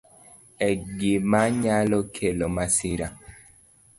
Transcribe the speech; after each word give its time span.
En 0.67 0.81
gima 0.99 1.41
nyalo 1.61 1.99
kelo 2.15 2.45
masira.. 2.55 3.07